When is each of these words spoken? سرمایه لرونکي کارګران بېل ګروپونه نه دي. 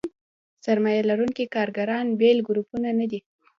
سرمایه 0.65 1.01
لرونکي 1.09 1.45
کارګران 1.55 2.05
بېل 2.19 2.37
ګروپونه 2.47 2.89
نه 2.99 3.05
دي. 3.11 3.19